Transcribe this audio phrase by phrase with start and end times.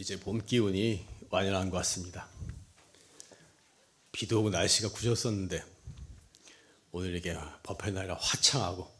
[0.00, 2.26] 이제 봄 기운이 완연한 것 같습니다.
[4.12, 5.62] 비도 오고 날씨가 구졌었는데
[6.90, 8.90] 오늘 이게 법회 날이라 화창하고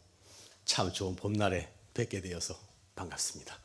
[0.66, 2.54] 참 좋은 봄날에 뵙게 되어서
[2.96, 3.58] 반갑습니다.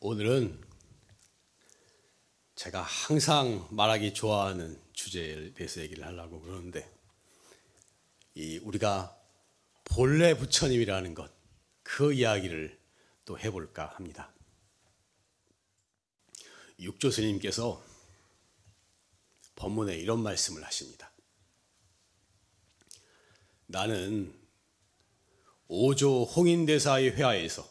[0.00, 0.62] 오늘은
[2.56, 6.86] 제가 항상 말하기 좋아하는 주제에 대해서 얘기를 하려고 그러는데
[8.34, 9.15] 이 우리가
[9.86, 11.30] 본래 부처님이라는 것,
[11.82, 12.78] 그 이야기를
[13.24, 14.32] 또 해볼까 합니다.
[16.78, 17.82] 육조 스님께서
[19.54, 21.10] 법문에 이런 말씀을 하십니다.
[23.66, 24.32] 나는
[25.68, 27.68] 오조 홍인대사의 회화에서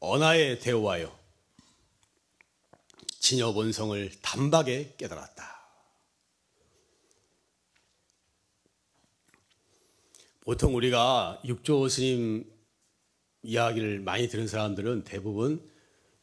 [0.00, 1.18] 언하에 대오하여
[3.20, 5.53] 진여본성을 단박에 깨달았다.
[10.44, 12.44] 보통 우리가 육조 스님
[13.42, 15.66] 이야기를 많이 들은 사람들은 대부분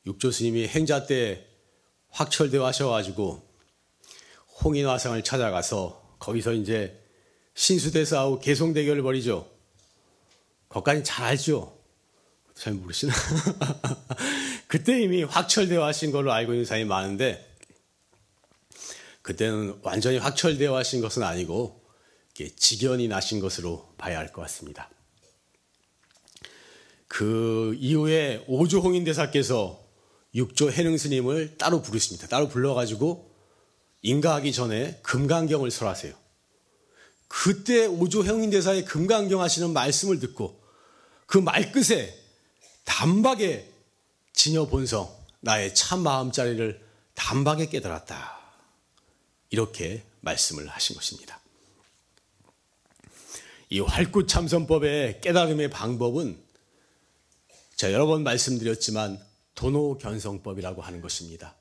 [0.05, 1.47] 육조 스님이 행자 때
[2.09, 3.41] 확철되어 하셔가지고
[4.63, 7.01] 홍인화상을 찾아가서 거기서 이제
[7.55, 9.49] 신수대사하고 개송대결을 벌이죠.
[10.69, 11.75] 거기까지 잘 알죠?
[12.53, 13.13] 잘 모르시나?
[14.67, 17.57] 그때 이미 확철되어 하신 걸로 알고 있는 사람이 많은데
[19.23, 21.80] 그때는 완전히 확철되어 하신 것은 아니고
[22.33, 24.89] 직연이 나신 것으로 봐야 할 것 같습니다.
[27.07, 29.83] 그 이후에 오조홍인 대사께서
[30.33, 32.27] 육조 해능 스님을 따로 부르십니다.
[32.27, 33.29] 따로 불러가지고
[34.01, 36.15] 인가하기 전에 금강경을 설하세요.
[37.27, 40.63] 그때 오조 형인 대사의 금강경 하시는 말씀을 듣고
[41.25, 42.17] 그 말끝에
[42.85, 43.69] 단박에
[44.33, 46.81] 진여 본성, 나의 참 마음자리를
[47.13, 48.39] 단박에 깨달았다.
[49.49, 51.40] 이렇게 말씀을 하신 것입니다.
[53.71, 56.37] 이 활구 참선법의 깨달음의 방법은
[57.77, 59.17] 제가 여러 번 말씀드렸지만
[59.55, 61.55] 돈오 견성법이라고 하는 것입니다.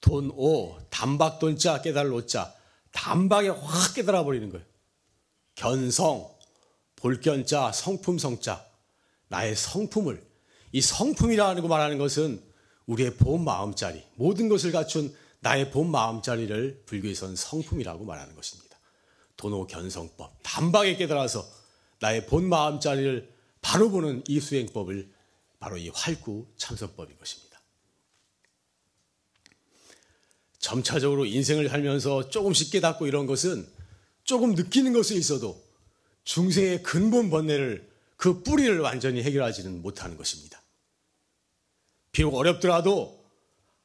[0.00, 2.52] 돈오 단박 돈자 깨달로자
[2.90, 4.66] 단박에 확 깨달아 버리는 거예요.
[5.54, 6.28] 견성
[6.96, 8.66] 볼견자 성품 성자
[9.28, 10.20] 나의 성품을
[10.72, 12.42] 이 성품이라는 거 말하는 것은
[12.86, 18.67] 우리의 본 마음자리 모든 것을 갖춘 나의 본 마음자리를 불교에서는 성품이라고 말하는 것입니다.
[19.38, 21.48] 도노 견성법, 단박에 깨달아서
[22.00, 23.32] 나의 본 마음 자리를
[23.62, 25.10] 바로 보는 이 수행법을
[25.58, 27.58] 바로 이 활구 참선법인 것입니다.
[30.58, 33.66] 점차적으로 인생을 살면서 조금씩 깨닫고 이런 것은
[34.24, 35.62] 조금 느끼는 것이 있어도
[36.24, 40.60] 중생의 근본 번뇌를 그 뿌리를 완전히 해결하지는 못하는 것입니다.
[42.10, 43.24] 비록 어렵더라도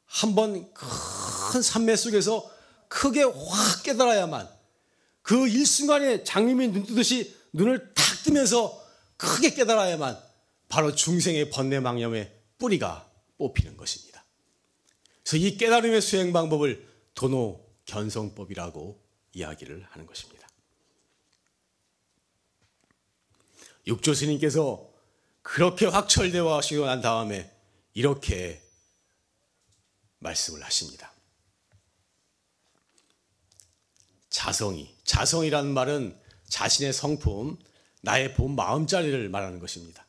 [0.05, 2.51] 한번 큰 산매 속에서
[2.87, 4.62] 크게 확 깨달아야만
[5.23, 8.79] 그 일순간에 장님이 눈 뜨듯이 눈을 탁 뜨면서
[9.17, 10.21] 크게 깨달아야만
[10.67, 14.23] 바로 중생의 번뇌망념의 뿌리가 뽑히는 것입니다.
[15.23, 19.01] 그래서 이 깨달음의 수행 방법을 도노 견성법이라고
[19.33, 20.47] 이야기를 하는 것입니다.
[23.87, 24.89] 육조 스님께서
[25.41, 27.49] 그렇게 확철되어 하시고 난 다음에
[27.93, 28.61] 이렇게
[30.19, 31.12] 말씀을 하십니다.
[34.43, 34.93] 자성이.
[35.05, 37.57] 자성이라는 말은 자신의 성품,
[38.01, 40.05] 나의 본 마음자리를 말하는 것입니다.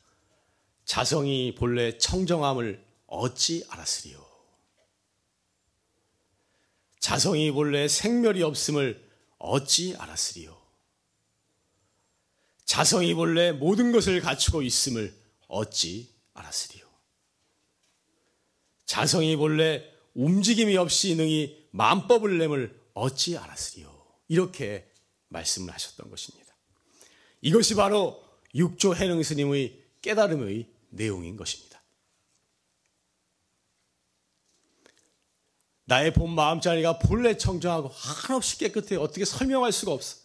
[0.85, 4.27] 자성이 본래 청정함을 어찌 알았으리요.
[6.99, 9.09] 자성이 본래 생멸이 없음을
[9.39, 10.61] 어찌 알았으리요.
[12.65, 15.15] 자성이 본래 모든 것을 갖추고 있음을
[15.47, 16.85] 어찌 알았으리요.
[18.85, 23.94] 자성이 본래 움직임이 없이 능히 만법을 내을 어찌 알았으리요.
[24.29, 24.91] 이렇게
[25.29, 26.55] 말씀을 하셨던 것입니다.
[27.41, 28.25] 이것이 바로
[28.55, 31.83] 육조 해능 스님의 깨달음의 내용인 것입니다.
[35.87, 40.17] 나의 본 마음자리가 본래 청정하고 한없이 깨끗해 어떻게 설명할 수가 없어.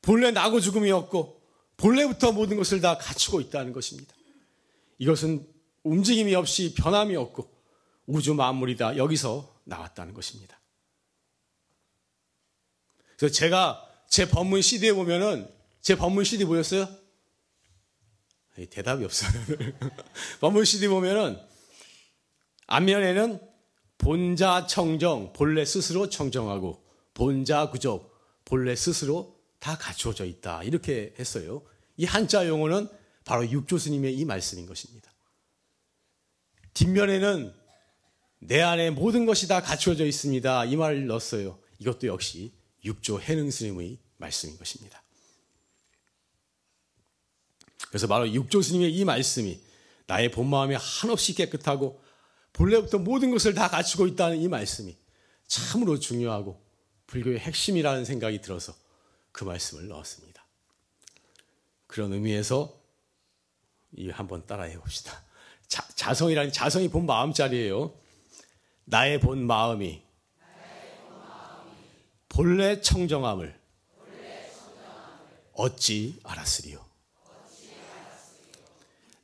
[0.00, 1.42] 본래 나고 죽음이 없고
[1.76, 4.14] 본래부터 모든 것을 다 갖추고 있다는 것입니다.
[4.98, 5.46] 이것은
[5.82, 7.50] 움직임이 없이 변함이 없고
[8.06, 10.58] 우주 만물이다 여기서 나왔다는 것입니다.
[13.18, 15.48] 그래서 제가 제 법문 CD에 보면은
[15.80, 16.88] 제 법문 CD 보였어요?
[18.70, 19.30] 대답이 없어요.
[20.40, 21.38] 법문 CD 보면은
[22.66, 23.40] 앞면에는
[23.98, 26.84] 본자 청정, 본래 스스로 청정하고
[27.14, 28.12] 본자 구적,
[28.44, 30.62] 본래 스스로 다 갖추어져 있다.
[30.62, 31.62] 이렇게 했어요.
[31.96, 32.88] 이 한자 용어는
[33.24, 35.12] 바로 육조 스님의 이 말씀인 것입니다.
[36.74, 37.54] 뒷면에는
[38.40, 40.66] 내 안에 모든 것이 다 갖추어져 있습니다.
[40.66, 41.58] 이 말을 넣었어요.
[41.78, 42.52] 이것도 역시
[42.84, 45.02] 육조 해능 스님의 말씀인 것입니다.
[47.88, 49.60] 그래서 바로 육조스님의 이 말씀이
[50.06, 52.02] 나의 본 마음이 한없이 깨끗하고
[52.52, 54.96] 본래부터 모든 것을 다 갖추고 있다는 이 말씀이
[55.46, 56.62] 참으로 중요하고
[57.06, 58.74] 불교의 핵심이라는 생각이 들어서
[59.32, 60.44] 그 말씀을 넣었습니다.
[61.86, 62.80] 그런 의미에서
[63.92, 65.22] 이 한번 따라해 봅시다.
[65.68, 67.96] 자, 자성이라는 자성이 본 마음자리예요.
[68.84, 70.03] 나의 본 마음이
[72.34, 73.56] 본래 청정함을
[75.52, 76.84] 어찌 알았으리요.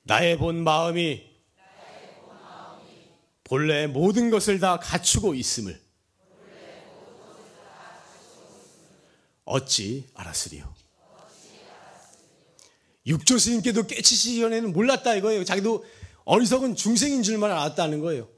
[0.05, 1.29] 나의 본 마음이
[3.43, 5.81] 본래 모든 것을 다 갖추고 있음을
[9.45, 10.73] 어찌 알았으리요.
[13.07, 15.45] 육조 스님께도 깨치시기 전에는 몰랐다 이거예요.
[15.45, 15.85] 자기도
[16.23, 18.29] 어리석은 중생인 줄만 알았다는 거예요.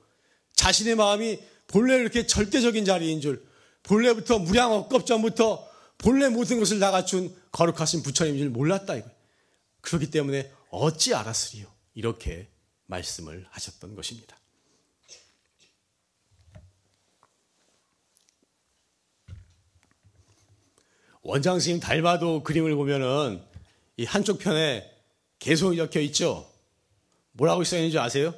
[0.55, 3.52] 자신의 마음이 본래 이렇게 절대적인 자리인 줄,
[3.83, 5.69] 본래부터 무량 억겁 전부터
[5.99, 9.15] 본래 모든 것을 다 갖춘 거룩하신 부처님인 줄 몰랐다 이거예요.
[9.81, 11.67] 그렇기 때문에 어찌 알았으리요.
[11.95, 12.49] 이렇게
[12.87, 14.37] 말씀을 하셨던 것입니다.
[21.23, 23.43] 원장 스님 닮아도 그림을 보면은
[23.97, 24.91] 이 한쪽 편에
[25.39, 26.51] 개송이 적혀 있죠?
[27.33, 28.35] 뭐라고 써 있는지 아세요?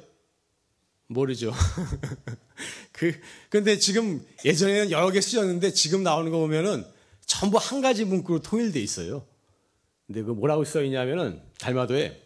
[1.07, 1.51] 모르죠.
[2.91, 3.13] 그,
[3.49, 6.85] 근데 지금 예전에는 여러 개 쓰였는데 지금 나오는 거 보면은
[7.25, 9.25] 전부 한 가지 문구로 통일돼 있어요.
[10.07, 12.21] 근데 그 뭐라고 써 있냐면은 달마도에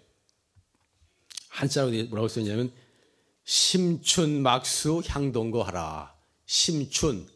[1.50, 2.72] 한자로 뭐라고 써 있냐면
[3.44, 6.14] 심춘 막수 향동거 하라.
[6.46, 7.28] 심춘.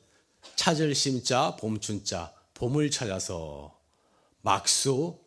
[0.55, 3.79] 찾을 심자 봄춘자 봄을 찾아서.
[4.41, 5.17] 막수.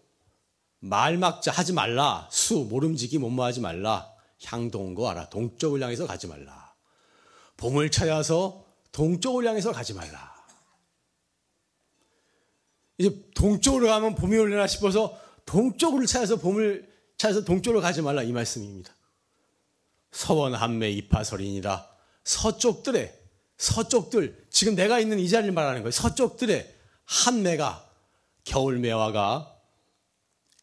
[0.80, 2.28] 말막자 하지 말라.
[2.30, 4.08] 수 모름지기 못마하지 말라.
[4.44, 5.28] 향동거 하라.
[5.30, 6.65] 동쪽을 향해서 가지 말라
[7.56, 10.36] 봄을 찾아서 동쪽을 향해서 가지 말라
[12.98, 18.94] 이제 동쪽으로 가면 봄이 올려나 싶어서 동쪽으로 찾아서 봄을 찾아서 동쪽으로 가지 말라 이 말씀입니다.
[20.10, 21.88] 서원 한매 이파설이니라
[22.24, 23.14] 서쪽들의
[23.58, 25.90] 서쪽들 지금 내가 있는 이 자리를 말하는 거예요.
[25.90, 26.74] 서쪽들의
[27.04, 27.90] 한매가
[28.44, 29.54] 겨울매화가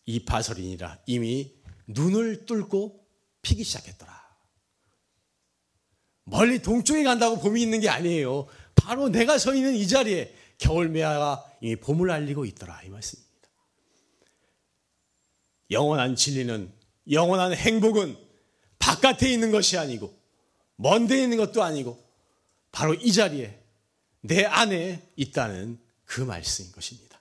[0.05, 1.53] 이파설이니라 이미
[1.87, 3.05] 눈을 뚫고
[3.41, 4.22] 피기 시작했더라.
[6.25, 8.47] 멀리 동쪽에 간다고 봄이 있는 게 아니에요.
[8.75, 13.49] 바로 내가 서 있는 이 자리에 겨울매화가 이미 봄을 알리고 있더라 이 말씀입니다.
[15.71, 16.71] 영원한 진리는
[17.11, 18.17] 영원한 행복은
[18.79, 20.13] 바깥에 있는 것이 아니고
[20.75, 22.01] 먼 데 있는 것도 아니고
[22.71, 23.59] 바로 이 자리에
[24.21, 27.12] 내 안에 있다는 그 말씀인 것입니다.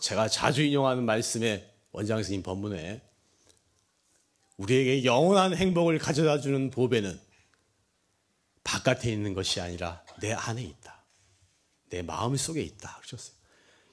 [0.00, 3.02] 제가 자주 인용하는 말씀에 원장 스님 법문에
[4.56, 7.18] 우리에게 영원한 행복을 가져다 주는 보배는
[8.64, 11.04] 바깥에 있는 것이 아니라 내 안에 있다.
[11.90, 12.96] 내 마음 속에 있다.
[12.98, 13.36] 그러셨어요.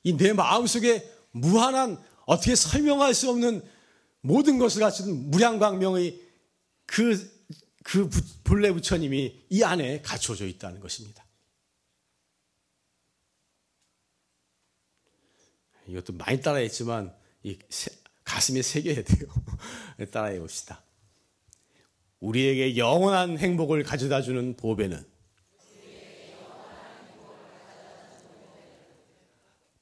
[0.04, 3.63] 이 내 마음 속에 무한한 어떻게 설명할 수 없는
[4.22, 6.22] 모든 것을 갖춘 무량광명의
[6.86, 7.45] 그,
[7.84, 8.10] 그
[8.44, 11.22] 본래 부처님이 이 안에 갖춰져 있다는 것입니다.
[15.88, 17.13] 이것도 많이 따라했지만
[17.44, 17.57] 이
[18.24, 19.27] 가슴에 새겨야 돼요.
[20.12, 20.81] 따라해 봅시다.
[22.19, 25.06] 우리에게 영원한 행복을 가져다 주는 보배는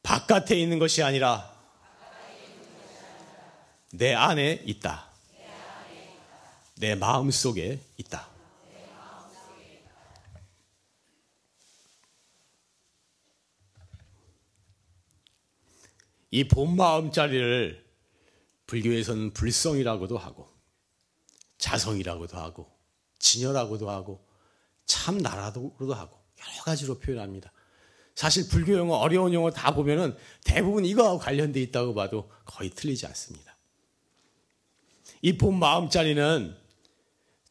[0.01, 1.51] 바깥에 있는 것이 아니라
[3.93, 5.09] 내 안에 있다.
[6.77, 8.27] 내 마음 속에 있다.
[16.31, 17.85] 이 본 마음자리를
[18.67, 20.49] 불교에서는 불성이라고도 하고
[21.57, 22.71] 자성이라고도 하고
[23.19, 24.25] 진여라고도 하고
[24.85, 27.51] 참나라고도 하고 여러 가지로 표현합니다.
[28.15, 33.55] 사실 불교 용어 어려운 용어 다 보면은 대부분 이거하고 관련돼 있다고 봐도 거의 틀리지 않습니다.
[35.21, 36.57] 이 본 마음자리는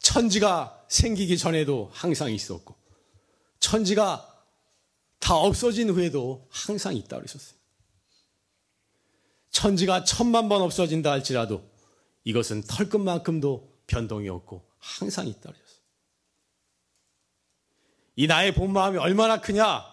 [0.01, 2.75] 천지가 생기기 전에도 항상 있었고
[3.61, 4.27] 천지가
[5.21, 7.60] 다 없어진 후에도 항상 있다 그러셨어요.
[9.61, 11.63] 천지가 천만 번 없어진다 할지라도
[12.25, 15.81] 이것은 털끝만큼도 변동이 없고 항상 있다 그랬어요.
[18.17, 19.85] 이 나의 본 마음이 얼마나 크냐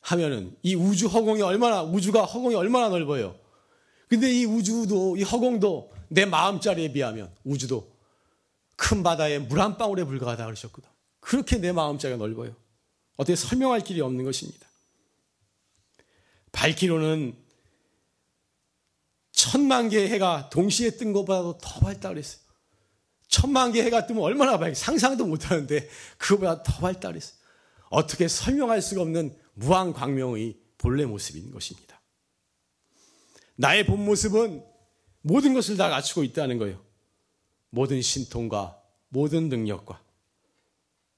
[0.00, 3.38] 하면은 이 우주 허공이 얼마나 우주가 허공이 얼마나 넓어요.
[4.08, 7.94] 근데 이 우주도 이 허공도 내 마음자리에 비하면 우주도
[8.76, 10.88] 큰 바다에 물 한 방울에 불과하다 그러셨거든.
[11.20, 12.56] 그렇게 내 마음자리가 넓어요.
[13.16, 14.71] 어떻게 설명할 길이 없는 것입니다.
[16.52, 17.36] 밝기로는
[19.32, 22.42] 천만 개의 해가 동시에 뜬 것보다도 더 밝다 그랬어요.
[23.28, 27.36] 천만 개 해가 뜨면 얼마나 밝 상상도 못 하는데 그거보다 더 발달했어요.
[27.88, 32.00] 어떻게 설명할 수가 없는 무한 광명의 본래 모습인 것입니다.
[33.56, 34.64] 나의 본 모습은
[35.22, 36.84] 모든 것을 다 갖추고 있다는 거예요.
[37.70, 38.78] 모든 신통과
[39.08, 40.02] 모든 능력과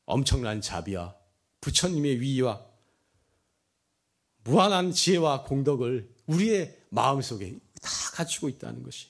[0.05, 1.17] 엄청난 자비와
[1.61, 2.65] 부처님의 위와
[4.45, 9.09] 무한한 지혜와 공덕을 우리의 마음속에 다 갖추고 있다는 것이.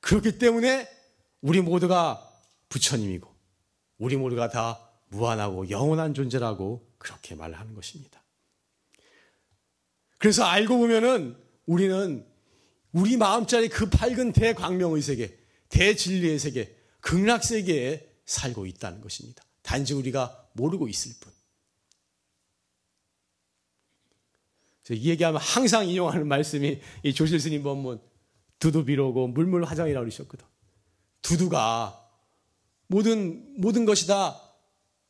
[0.00, 0.88] 그렇기 때문에
[1.40, 2.30] 우리 모두가
[2.68, 3.32] 부처님이고
[3.98, 8.22] 우리 모두가 다 무한하고 영원한 존재라고 그렇게 말하는 것입니다.
[10.18, 11.36] 그래서 알고 보면은
[11.66, 12.26] 우리는
[12.92, 15.36] 우리 마음자리 그 밝은 대광명의 세계,
[15.68, 19.42] 대진리의 세계, 극락 세계에 살고 있다는 것입니다.
[19.62, 21.32] 단지 우리가 모르고 있을 뿐.
[24.92, 28.00] 이 얘기하면 항상 인용하는 말씀이 이 조실 스님 법문
[28.58, 30.44] 두두 비로고 물물 화장이라고 그러셨거든.
[31.22, 31.98] 두두가
[32.86, 34.38] 모든 모든 것이 다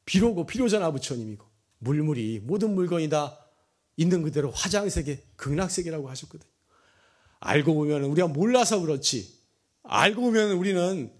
[0.04, 1.44] 비로고 비로잖아 부처님이고
[1.78, 3.38] 물물이 모든 물건이 다
[3.96, 6.46] 있는 그대로 화장세계 극락세계라고 하셨거든.
[7.40, 9.34] 알고 보면 우리가 몰라서 그렇지.
[9.82, 11.12] 알고 보면 우리는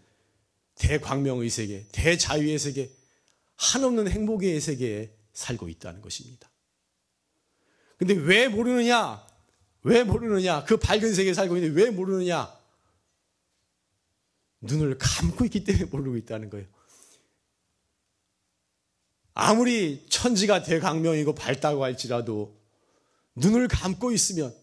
[0.76, 2.90] 대광명의 세계, 대자유의 세계,
[3.56, 6.48] 한없는 행복의 세계에 살고 있다는 것입니다.
[8.06, 9.26] 근데 왜 모르느냐?
[9.82, 10.64] 왜 모르느냐?
[10.64, 12.54] 그 밝은 세계에 살고 있는데 왜 모르느냐?
[14.60, 16.66] 눈을 감고 있기 때문에 모르고 있다는 거예요.
[19.32, 22.60] 아무리 천지가 대강명이고 밝다고 할지라도
[23.36, 24.54] 눈을 감고 있으면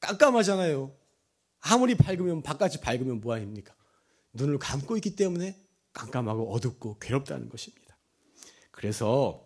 [0.00, 0.94] 깜깜하잖아요.
[1.60, 3.74] 아무리 밝으면 바깥이 밝으면 뭐합니까?
[4.34, 5.58] 눈을 감고 있기 때문에
[5.94, 7.96] 깜깜하고 어둡고 괴롭다는 것입니다.
[8.70, 9.45] 그래서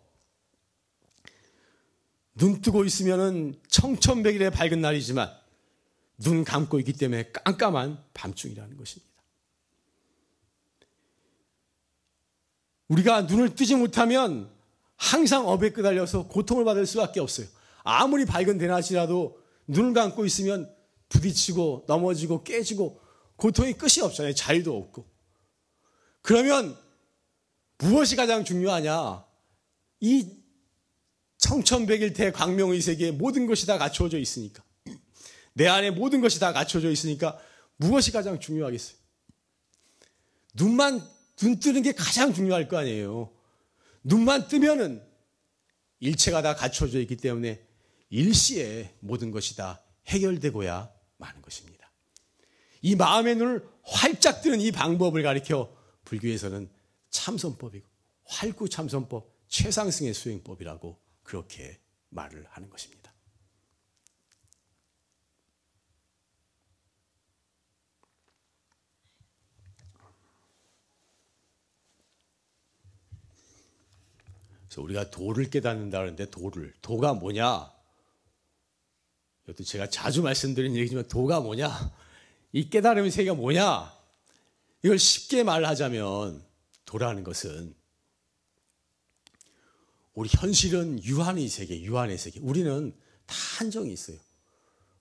[2.35, 5.31] 눈 뜨고 있으면은 청천백일의 밝은 날이지만
[6.19, 9.11] 눈 감고 있기 때문에 깜깜한 밤중이라는 것입니다.
[12.89, 14.51] 우리가 눈을 뜨지 못하면
[14.97, 17.47] 항상 업에 끄달려서 고통을 받을 수밖에 없어요.
[17.83, 20.75] 아무리 밝은 대낮이라도 눈을 감고 있으면
[21.09, 23.01] 부딪히고 넘어지고 깨지고
[23.37, 24.35] 고통이 끝이 없잖아요.
[24.35, 25.07] 자유도 없고.
[26.23, 26.77] 그러면
[27.79, 29.25] 무엇이 가장 중요하냐?
[30.01, 30.40] 이
[31.51, 34.63] 청천백일 대광명의 세계에 모든 것이 다 갖춰져 있으니까.
[35.53, 37.41] 내 안에 모든 것이 다 갖춰져 있으니까
[37.77, 38.97] 무엇이 가장 중요하겠어요?
[40.55, 41.05] 눈만,
[41.39, 43.33] 눈 뜨는 게 가장 중요할 거 아니에요.
[44.05, 45.03] 눈만 뜨면은
[45.99, 47.67] 일체가 다 갖춰져 있기 때문에
[48.11, 51.91] 일시에 모든 것이 다 해결되고야 마는 것입니다.
[52.81, 56.71] 이 마음의 눈을 활짝 뜨는 이 방법을 가리켜 불교에서는
[57.11, 57.89] 참선법이고
[58.25, 63.15] 활구 참선법 최상승의 수행법이라고 그렇게 말을 하는 것입니다.
[74.67, 77.73] 그래서 우리가 도를 깨닫는다 그러는데 도를 도가 뭐냐?
[79.45, 81.71] 이것도 제가 자주 말씀드린 얘기지만 도가 뭐냐?
[82.51, 83.97] 이 깨달음의 세계가 뭐냐?
[84.83, 86.45] 이걸 쉽게 말하자면
[86.87, 87.80] 도라는 것은
[90.15, 92.41] 우리 현실은 유한의 세계, 유한의 세계.
[92.41, 92.95] 우리는
[93.27, 94.17] 다 한정이 있어요.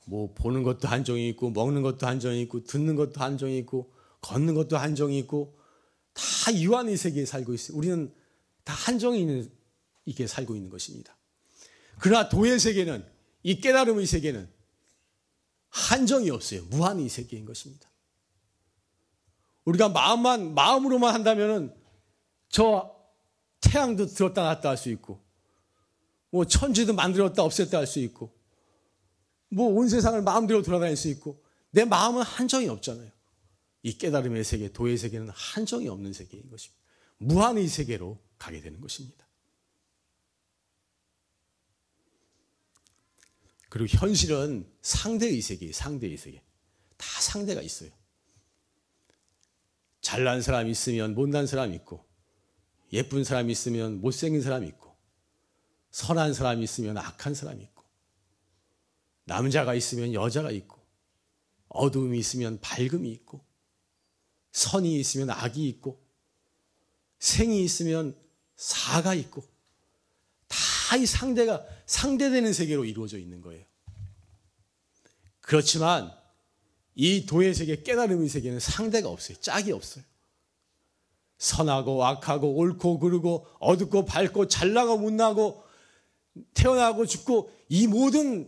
[0.05, 4.77] 뭐 보는 것도 한정이 있고 먹는 것도 한정이 있고 듣는 것도 한정이 있고 걷는 것도
[4.77, 5.57] 한정이 있고
[6.13, 7.77] 다 유한의 세계에 살고 있어요.
[7.77, 8.13] 우리는
[8.63, 9.51] 다 한정이 있는
[10.05, 11.15] 이게 살고 있는 것입니다.
[11.99, 13.05] 그러나 도의 세계는
[13.43, 14.49] 이 깨달음의 세계는
[15.69, 16.63] 한정이 없어요.
[16.65, 17.89] 무한의 세계인 것입니다.
[19.65, 21.73] 우리가 마음만 마음으로만 한다면은
[22.49, 22.98] 저
[23.61, 25.21] 태양도 들었다 놨다 할 수 있고,
[26.31, 28.33] 뭐 천지도 만들었다 없앴다 할 수 있고,
[29.49, 33.11] 뭐 온 세상을 마음대로 돌아다닐 수 있고, 내 마음은 한정이 없잖아요.
[33.83, 36.79] 이 깨달음의 세계, 도의 세계는 한정이 없는 세계인 것입니다.
[37.17, 39.25] 무한의 세계로 가게 되는 것입니다.
[43.69, 46.41] 그리고 현실은 상대의 세계, 상대의 세계.
[46.97, 47.91] 다 상대가 있어요.
[50.01, 52.03] 잘난 사람이 있으면 못난 사람이 있고,
[52.93, 54.95] 예쁜 사람이 있으면 못생긴 사람이 있고,
[55.91, 57.83] 선한 사람이 있으면 악한 사람이 있고,
[59.25, 60.79] 남자가 있으면 여자가 있고,
[61.69, 63.43] 어두움이 있으면 밝음이 있고,
[64.51, 66.01] 선이 있으면 악이 있고,
[67.19, 68.15] 생이 있으면
[68.55, 69.43] 사가 있고,
[70.89, 73.63] 다 이 상대가 상대되는 세계로 이루어져 있는 거예요.
[75.41, 76.11] 그렇지만
[76.95, 79.37] 이 도의 세계, 깨달음의 세계는 상대가 없어요.
[79.39, 80.03] 짝이 없어요.
[81.39, 85.63] 선하고 악하고 옳고 그르고 어둡고 밝고 잘나고 못나고
[86.53, 88.47] 태어나고 죽고 이 모든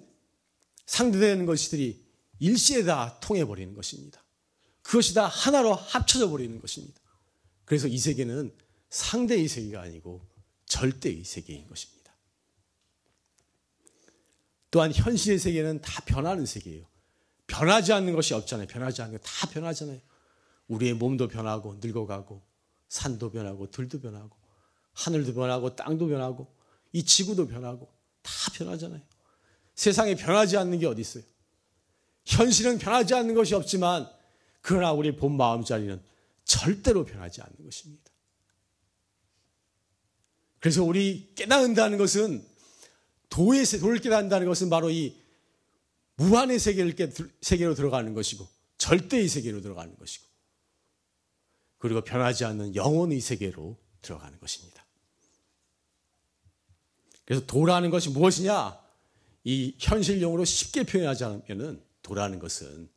[0.86, 2.06] 상대되는 것들이
[2.40, 4.22] 일시에 다 통해버리는 것입니다.
[4.82, 7.00] 그것이 다 하나로 합쳐져 버리는 것입니다.
[7.66, 8.54] 그래서 이 세계는
[8.90, 10.22] 상대 의 세계가 아니고
[10.66, 12.14] 절대 의 세계인 것입니다.
[14.70, 16.86] 또한 현실의 세계는 다 변하는 세계예요.
[17.48, 18.68] 변하지 않는 것이 없잖아요.
[18.68, 20.00] 변하지 않는 거다 변하잖아요.
[20.68, 22.51] 우리의 몸도 변하고 늙어가고
[22.92, 24.36] 산도 변하고 들도 변하고
[24.92, 26.54] 하늘도 변하고 땅도 변하고
[26.92, 27.90] 이 지구도 변하고
[28.22, 29.02] 다 변하잖아요.
[29.76, 31.24] 세상에 변하지 않는 게 어디 있어요?
[32.26, 34.12] 현실은 변하지 않는 것이 없지만
[34.60, 36.02] 그러나 우리 본 마음자리는
[36.44, 38.12] 절대로 변하지 않는 것입니다.
[40.60, 42.46] 그래서 우리 깨닫는다는 것은
[43.30, 45.16] 도의 도를 깨닫는다는 것은 바로 이
[46.16, 48.46] 무한의 세계를 깨, 세계로 들어가는 것이고
[48.78, 50.31] 절대의 세계로 들어가는 것이고
[51.82, 54.86] 그리고 변하지 않는 영혼의 세계로 들어가는 것입니다.
[57.26, 58.80] 그래서 도라는 것이 무엇이냐?
[59.44, 62.88] 이 현실용으로 쉽게 표현하자면은 도라는 것은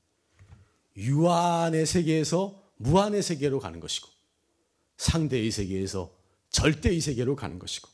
[0.99, 4.07] 유한의 세계에서 무한의 세계로 가는 것이고
[4.99, 6.15] 상대의 세계에서
[6.51, 7.89] 절대의 세계로 가는 것이고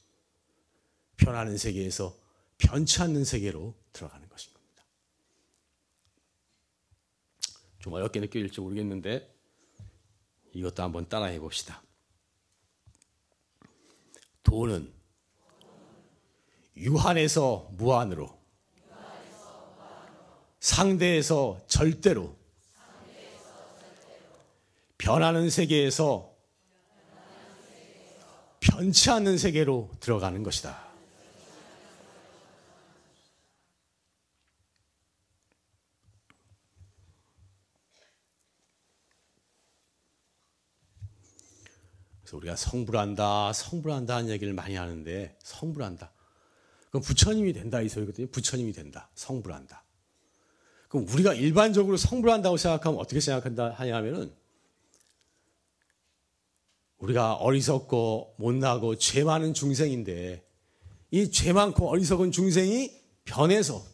[1.17, 2.17] 변하는 세계에서
[2.59, 4.85] 변치 않는 세계로 들어가는 것인 겁니다.
[7.79, 9.40] 좀 어렵게 느껴질지 모르겠는데
[10.53, 11.83] 이것도 한번 따라해 봅시다.
[14.43, 14.93] 도는
[16.77, 18.39] 유한에서 무한으로
[20.61, 22.37] 상대에서 절대로
[24.99, 26.31] 변하는 세계에서
[28.61, 30.90] 변치 않는 세계로 들어가는 것이다.
[42.31, 46.13] 그래서 우리가 성불한다, 성불한다 하는 얘기를 많이 하는데 성불한다.
[46.91, 48.29] 그럼 부처님이 된다 이 소리거든요.
[48.29, 49.11] 부처님이 된다.
[49.17, 49.83] 성불한다.
[50.89, 54.33] 그럼 우리가 일반적으로 성불한다고 생각하면 어떻게 생각한다 하냐면은
[56.99, 60.47] 우리가 어리석고 못나고 죄 많은 중생인데
[61.11, 62.93] 이 죄 많고 어리석은 중생이
[63.25, 63.85] 변해서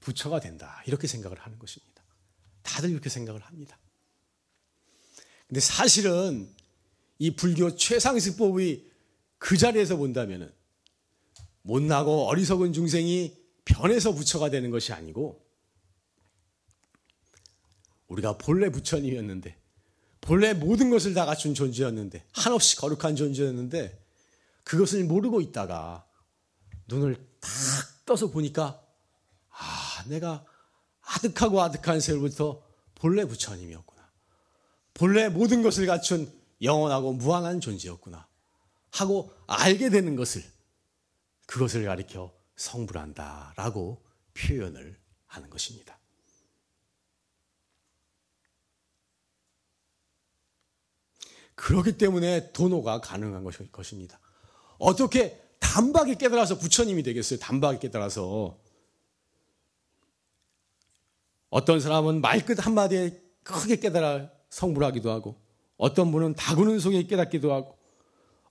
[0.00, 0.82] 부처가 된다.
[0.86, 2.02] 이렇게 생각을 하는 것입니다.
[2.62, 3.78] 다들 이렇게 생각을 합니다.
[5.46, 6.48] 근데 사실은
[7.20, 8.86] 이 불교 최상식법의
[9.36, 10.50] 그 자리에서 본다면은
[11.62, 15.46] 못나고 어리석은 중생이 변해서 부처가 되는 것이 아니고
[18.08, 19.54] 우리가 본래 부처님이었는데
[20.22, 24.02] 본래 모든 것을 다 갖춘 존재였는데 한없이 거룩한 존재였는데
[24.64, 26.06] 그것을 모르고 있다가
[26.88, 27.50] 눈을 탁
[28.06, 28.82] 떠서 보니까
[29.50, 30.44] 아 내가
[31.02, 32.62] 아득하고 아득한 세월부터
[32.94, 34.10] 본래 부처님이었구나.
[34.94, 38.26] 본래 모든 것을 갖춘 영원하고 무한한 존재였구나.
[38.90, 40.42] 하고 알게 되는 것을
[41.46, 45.98] 그것을 가리켜 성불한다라고 표현을 하는 것입니다.
[51.54, 54.18] 그렇기 때문에 도노가 가능한 것입니다.
[54.78, 57.38] 어떻게 단박에 깨달아서 부처님이 되겠어요?
[57.38, 58.58] 단박에 깨달아서.
[61.50, 65.40] 어떤 사람은 말끝 한마디에 크게 깨달아 성불하기도 하고,
[65.80, 67.74] 어떤 분은 다구는 속에 깨닫기도 하고,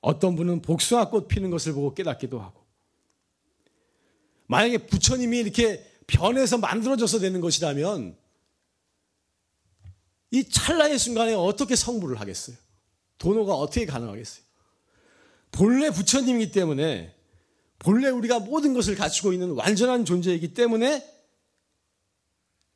[0.02, 2.60] 어떤 분은 복숭아 꽃 피는 것을 보고 깨닫기도 하고.
[4.48, 8.18] 만약에 부처님이 이렇게 변해서 만들어져서 되는 것이라면,
[10.32, 12.58] 이 찰나의 순간에 어떻게 성불을 하겠어요?
[13.20, 14.44] 도노가 어떻게 가능하겠어요?
[15.52, 17.15] 본래 부처님이기 때문에
[17.78, 21.08] 본래 우리가 모든 것을 갖추고 있는 완전한 존재이기 때문에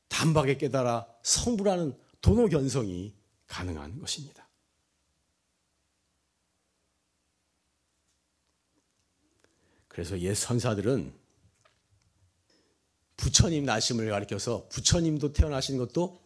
[0.09, 3.15] 단박에 깨달아 성불하는 도노 견성이
[3.47, 4.42] 가능한 것입니다.
[9.93, 11.13] 그래서 옛 선사들은
[13.15, 16.19] 부처님 나심을 가리켜서 부처님도 태어나신 것도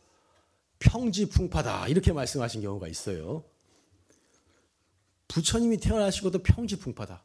[0.79, 3.43] 평지풍파다 이렇게 말씀하신 경우가 있어요.
[5.27, 7.23] 부처님이 태어나시고도 평지풍파다.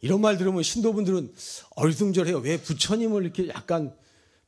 [0.00, 1.32] 이런 말 들으면 신도분들은
[1.76, 2.38] 얼둥절해요.
[2.38, 3.96] 왜 부처님을 이렇게 약간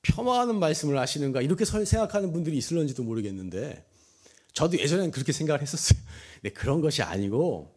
[0.02, 3.86] 폄하하는 말씀을 하시는가 이렇게 생각하는 분들이 있을런지도 모르겠는데
[4.52, 5.98] 저도 예전에는 그렇게 생각을 했었어요.
[6.42, 7.73] 근데 그런 것이 아니고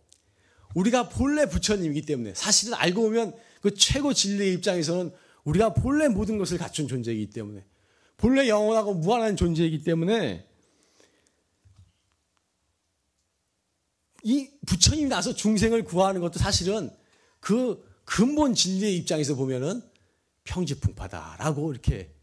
[0.75, 5.11] 우리가 본래 부처님이기 때문에 사실은 알고 보면 그 최고 진리의 입장에서는
[5.43, 7.65] 우리가 본래 모든 것을 갖춘 존재이기 때문에
[8.17, 10.47] 본래 영원하고 무한한 존재이기 때문에
[14.23, 16.89] 이 부처님이 나서 중생을 구하는 것도 사실은
[17.39, 19.81] 그 근본 진리의 입장에서 보면은
[20.43, 22.13] 평지풍파다라고 이렇게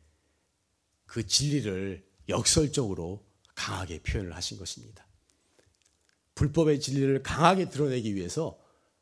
[1.07, 5.07] 그 진리를 역설적으로 강하게 표현을 하신 것입니다.
[6.35, 8.59] 불법의 진리를 강하게 드러내기 위해서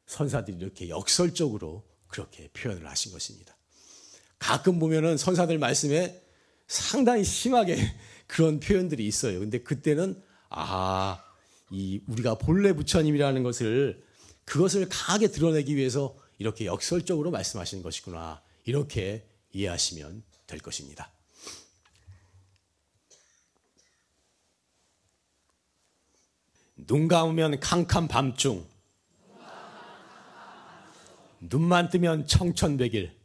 [0.07, 3.57] 선사들이 이렇게 역설적으로 그렇게 표현을 하신 것입니다.
[4.39, 6.21] 가끔 보면은 선사들 말씀에
[6.67, 7.77] 상당히 심하게
[8.27, 9.41] 그런 표현들이 있어요.
[9.41, 11.23] 근데 그때는 아,
[11.71, 14.03] 이 우리가 본래 부처님이라는 것을
[14.45, 18.43] 그것을 강하게 드러내기 위해서 이렇게 역설적으로 말씀하시는 것이구나.
[18.65, 21.11] 이렇게 이해하시면 될 것입니다.
[26.87, 28.67] 눈 감으면 캄캄 밤중,
[31.41, 33.21] 눈만 뜨면 청천백일.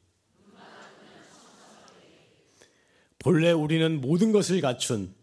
[3.19, 5.13] 본래 우리는 모든 것을 갖춘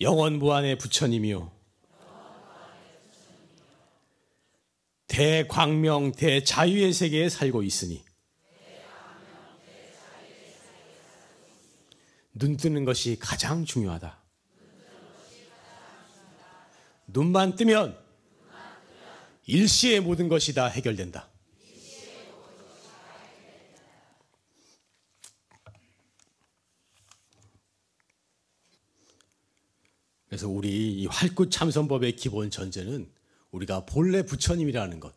[0.00, 1.50] 영원 무한의 부처님이요.
[5.06, 8.04] 대광명 대자유의 세계에 살고 있으니
[12.32, 14.23] 눈 뜨는 것이 가장 중요하다.
[17.06, 17.98] 눈만 뜨면
[19.46, 21.28] 일시의 모든 것이 다 해결된다.
[30.28, 33.08] 그래서 우리 이 활구 참선법의 기본 전제는
[33.52, 35.14] 우리가 본래 부처님이라는 것,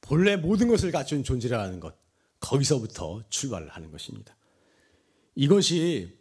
[0.00, 1.94] 본래 모든 것을 갖춘 존재라는 것,
[2.40, 4.36] 거기서부터 출발을 하는 것입니다.
[5.36, 6.18] 이것이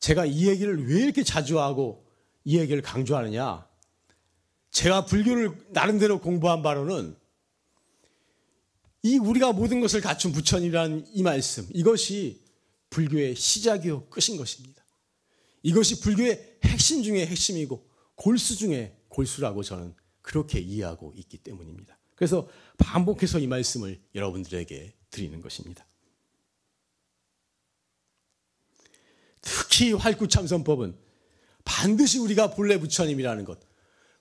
[0.00, 2.06] 제가 이 얘기를 왜 이렇게 자주 하고
[2.44, 3.67] 이 얘기를 강조하느냐?
[4.70, 7.16] 제가 불교를 나름대로 공부한 바로는
[9.02, 12.42] 이 우리가 모든 것을 갖춘 부처님이라는 이 말씀, 이것이
[12.90, 14.84] 불교의 시작이요 끝인 것입니다.
[15.62, 21.98] 이것이 불교의 핵심 중의 핵심이고 골수 중의 골수라고 저는 그렇게 이해하고 있기 때문입니다.
[22.14, 25.86] 그래서 반복해서 이 말씀을 여러분들에게 드리는 것입니다.
[29.40, 30.96] 특히 활구참선법은
[31.64, 33.60] 반드시 우리가 본래 부처님이라는 것,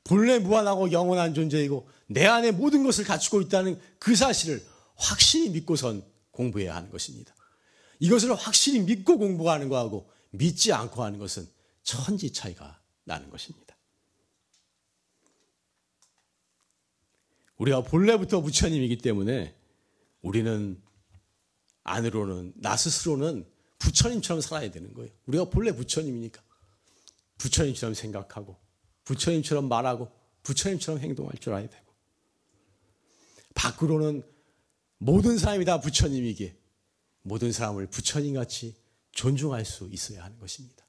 [0.08, 4.66] 본래 무한하고 영원한 존재이고 내 안에 모든 것을 갖추고 있다는 그 사실을
[4.96, 7.36] 확실히 믿고선 공부해야 하는 것입니다.
[8.00, 11.48] 이것을 확실히 믿고 공부하는 거하고 믿지 않고 하는 것은
[11.84, 13.76] 천지 차이가 나는 것입니다.
[17.58, 19.56] 우리가 본래부터 부처님이기 때문에
[20.22, 20.82] 우리는
[21.84, 23.46] 안으로는 나 스스로는
[23.80, 25.12] 부처님처럼 살아야 되는 거예요.
[25.26, 26.42] 우리가 본래 부처님이니까
[27.38, 28.58] 부처님처럼 생각하고
[29.08, 30.12] 부처님처럼 말하고
[30.44, 31.86] 부처님처럼 행동할 줄 알아야 되고
[33.56, 34.22] 밖으로는
[34.98, 36.58] 모든 사람이 다 부처님이기에
[37.22, 38.76] 모든 사람을 부처님같이
[39.12, 40.86] 존중할 수 있어야 하는 것입니다.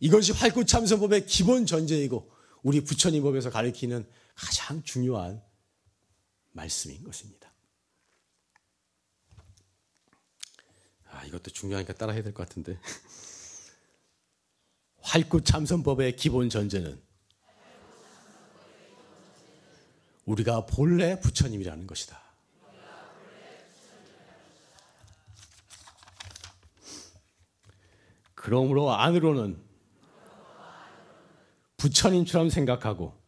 [0.00, 2.30] 이것이 활구참선법의 기본 전제이고
[2.62, 5.42] 우리 부처님 법에서 가리키는 가장 중요한
[6.52, 7.52] 말씀인 것입니다.
[11.10, 12.78] 아, 이것도 중요하니까 따라해야 될 것 같은데.
[15.00, 17.05] 활구참선법의 기본 전제는
[20.26, 22.20] 우리가 본래 부처님이라는 것이다.
[28.34, 29.60] 그러므로 안으로는
[31.78, 33.20] 부처님처럼 생각하고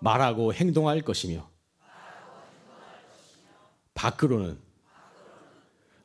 [0.00, 1.48] 말하고 행동할 것이며
[3.94, 4.60] 밖으로는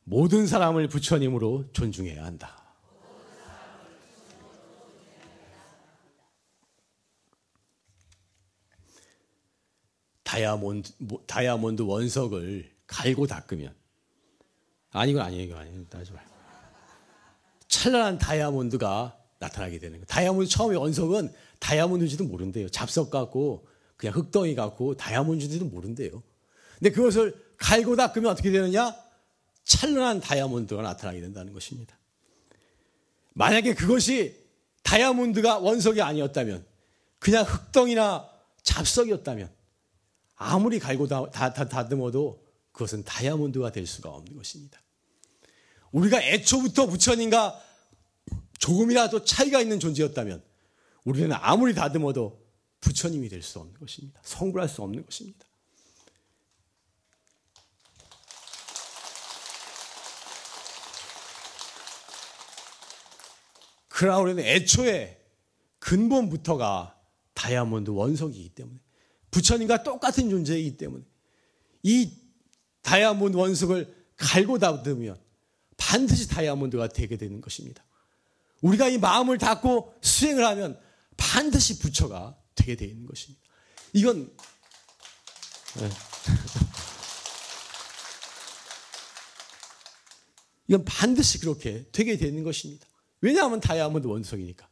[0.03, 2.60] 모든 사람을 부처님으로 존중해야 한다.
[10.31, 10.93] 다이아몬드,
[11.27, 13.75] 다이아몬드 원석을 갈고 닦으면
[14.91, 15.57] 아니 이건 아니에요.
[15.57, 15.85] 아니에요.
[15.89, 16.31] 따지 말고.
[17.67, 20.05] 찬란한 다이아몬드가 나타나게 되는 거예요.
[20.05, 22.69] 다이아몬드 처음에 원석은 다이아몬드인지도 모른대요.
[22.69, 23.67] 잡석 같고
[23.97, 26.23] 그냥 흙덩이 같고 다이아몬드인지도 모른대요.
[26.79, 28.95] 근데 그것을 갈고 닦으면 어떻게 되느냐?
[29.65, 31.97] 찬란한 다이아몬드가 나타나게 된다는 것입니다.
[33.33, 34.33] 만약에 그것이
[34.83, 36.65] 다이아몬드가 원석이 아니었다면
[37.19, 38.29] 그냥 흙덩이나
[38.63, 39.60] 잡석이었다면
[40.43, 44.81] 아무리 갈고 다, 다, 다, 다듬어도 그것은 다이아몬드가 될 수가 없는 것입니다.
[45.91, 47.61] 우리가 애초부터 부처님과
[48.57, 50.43] 조금이라도 차이가 있는 존재였다면
[51.03, 52.41] 우리는 아무리 다듬어도
[52.79, 54.19] 부처님이 될 수 없는 것입니다.
[54.23, 55.45] 성불할 수 없는 것입니다.
[63.89, 65.21] 그러나 우리는 애초에
[65.77, 66.99] 근본부터가
[67.35, 68.79] 다이아몬드 원석이기 때문에
[69.31, 71.03] 부처님과 똑같은 존재이기 때문에
[71.83, 72.11] 이
[72.81, 75.19] 다이아몬드 원석을 갈고 다듬으면
[75.77, 77.83] 반드시 다이아몬드가 되게 되는 것입니다.
[78.61, 80.79] 우리가 이 마음을 닫고 수행을 하면
[81.17, 83.41] 반드시 부처가 되게 되어 있는 것입니다.
[83.93, 84.31] 이건
[85.77, 85.89] 네.
[90.67, 92.85] 이건 반드시 그렇게 되게 되는 것입니다.
[93.21, 94.70] 왜냐하면 다이아몬드 원석이니까.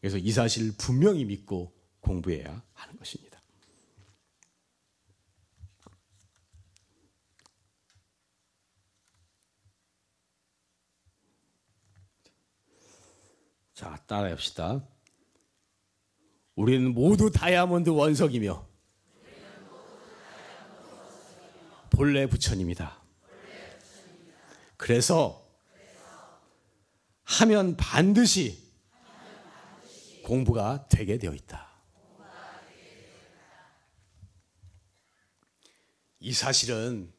[0.00, 3.40] 그래서 이 사실을 분명히 믿고 공부해야 하는 것입니다.
[13.74, 14.86] 자, 따라해 봅시다.
[16.54, 18.68] 우리는 모두 다이아몬드 원석이며
[21.90, 23.02] 본래 부처님이다.
[24.76, 25.46] 그래서
[27.24, 28.69] 하면 반드시
[30.30, 31.68] 공부가 되게 되어 있다.
[36.20, 37.12] 이 사실은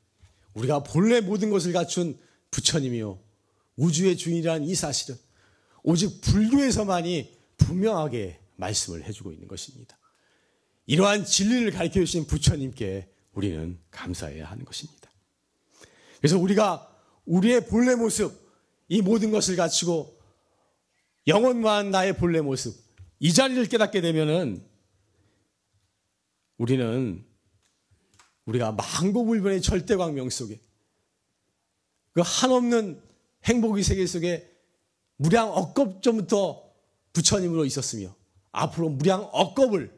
[0.54, 2.18] 우리가 본래 모든 것을 갖춘
[2.52, 3.20] 부처님이요.
[3.76, 5.20] 우주의 주인이란 이 사실은
[5.84, 9.98] 오직 불교에서만이 분명하게 말씀을 해주고 있는 것입니다.
[10.86, 15.12] 이러한 진리를 가르쳐 주신 부처님께 우리는 감사해야 하는 것입니다.
[16.20, 16.88] 그래서 우리가
[17.26, 18.34] 우리의 본래 모습,
[18.88, 20.18] 이 모든 것을 갖추고
[21.28, 22.81] 영원만 나의 본래 모습,
[23.24, 24.66] 이 자리를 깨닫게 되면은
[26.58, 27.24] 우리는
[28.46, 30.60] 우리가 망고불변의 절대 광명 속에
[32.14, 33.00] 그 한없는
[33.44, 34.52] 행복의 세계 속에
[35.18, 36.68] 무량 억겁 전부터
[37.14, 38.16] 부처님으로 있었으며
[38.52, 39.96] 앞으로 무량 억겁을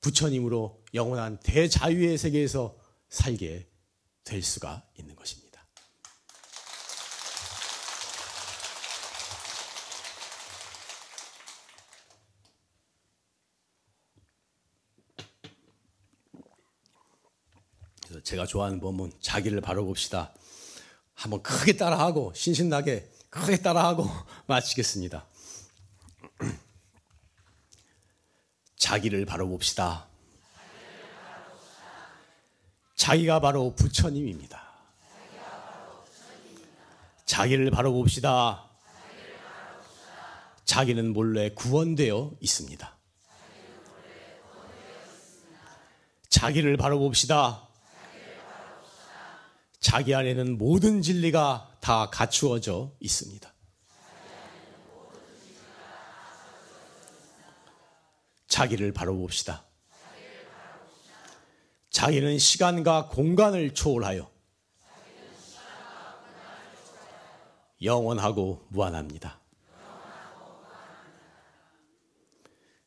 [0.00, 2.76] 부처님으로 영원한 대자유의 세계에서
[3.08, 3.68] 살게
[4.24, 5.46] 될 수가 있는 것입니다.
[18.06, 20.34] 그래서 제가 좋아하는 법문 자기를 바라봅시다.
[21.14, 24.04] 한번 크게 따라하고 신신나게 크게 따라하고
[24.48, 25.24] 마치겠습니다.
[28.76, 30.08] 자기를 바라봅시다.
[32.96, 34.60] 자기가 바로 부처님입니다.
[37.26, 38.68] 자기를 바라봅시다.
[40.64, 42.96] 자기는 몰래 구원되어 있습니다.
[46.28, 47.65] 자기를 바라봅시다.
[49.86, 53.54] 자기 안에는 모든 진리가 다 갖추어져 있습니다.
[58.48, 59.64] 자기를 바라봅시다.
[61.90, 64.28] 자기는 시간과 공간을 초월하여
[67.80, 69.38] 영원하고 무한합니다.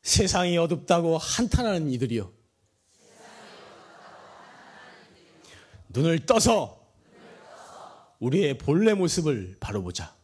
[0.02, 2.30] 세상이 어둡다고 한탄하는 이들이요.
[5.88, 6.79] 눈을 떠서
[8.20, 10.14] 우리의 본래 모습을 바라보자.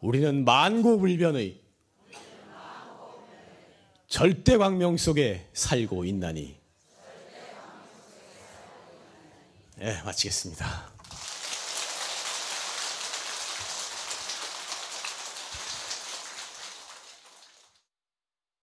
[0.00, 1.60] 우리는 만고불변의
[4.06, 6.56] 절대 광명 속에 살고 있나니.
[9.80, 10.95] 예, 네, 마치겠습니다.